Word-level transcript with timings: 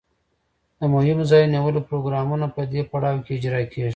د 0.79 0.81
مهمو 0.93 1.23
ځایونو 1.31 1.49
د 1.51 1.53
نیولو 1.55 1.85
پروګرامونه 1.89 2.45
په 2.55 2.61
دې 2.71 2.81
پړاو 2.91 3.23
کې 3.25 3.31
اجرا 3.37 3.61
کیږي. 3.71 3.89